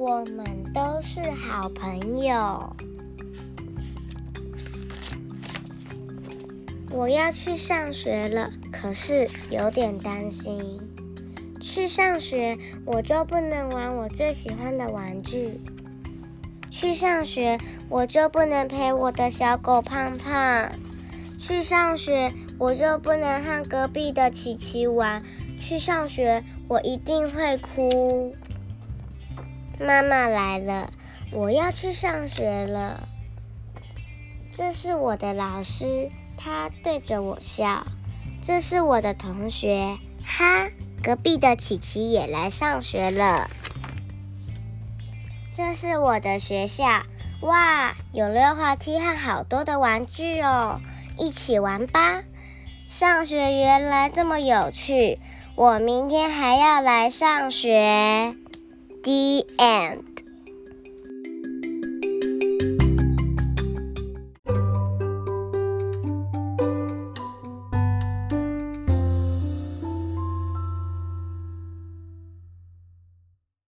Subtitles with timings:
[0.00, 2.74] 我们都是好朋友。
[6.90, 10.80] 我要去上学了，可是有点担心。
[11.60, 15.60] 去上学我就不能玩我最喜欢的玩具。
[16.70, 17.58] 去上学
[17.90, 20.72] 我就不能陪我的小狗胖胖。
[21.38, 25.22] 去上学我就不能和隔壁的琪琪玩。
[25.60, 28.34] 去上学我一定会哭。
[29.82, 30.92] 妈妈来了，
[31.32, 33.08] 我要去上学了。
[34.52, 37.86] 这是我的老师，他对着我笑。
[38.42, 40.68] 这是我的同学，哈，
[41.02, 43.48] 隔壁的琪琪也来上学了。
[45.50, 46.84] 这是我的学校，
[47.40, 50.82] 哇，有溜滑梯和好多的玩具哦，
[51.16, 52.22] 一起玩吧。
[52.86, 55.18] 上学原来这么有趣，
[55.54, 58.36] 我明天还要来上学。
[59.02, 60.19] The end.